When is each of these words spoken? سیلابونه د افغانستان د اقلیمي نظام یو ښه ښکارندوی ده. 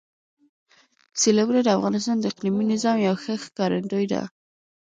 سیلابونه 1.21 1.59
د 1.63 1.67
افغانستان 1.77 2.17
د 2.19 2.23
اقلیمي 2.31 2.63
نظام 2.73 2.97
یو 3.07 3.15
ښه 3.23 3.33
ښکارندوی 3.43 4.05
ده. 4.13 4.21